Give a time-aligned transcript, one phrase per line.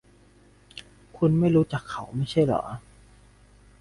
[1.17, 2.61] คุณไม่รู้จักเขาไม่ใช่หรอ?